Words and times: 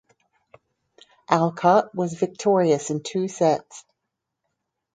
Alcott 1.29 1.93
was 1.93 2.15
victorious 2.19 2.89
in 2.89 3.03
two 3.03 3.27
sets. 3.27 3.85